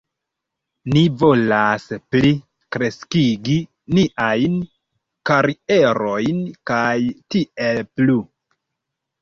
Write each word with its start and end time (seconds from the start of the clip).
Ni 0.93 1.01
volas 1.23 1.83
pli 2.13 2.31
kreskigi 2.75 3.57
niajn 3.99 4.57
karierojn 5.31 6.43
kaj 6.73 6.97
tiel 7.35 7.87
plu 7.99 8.19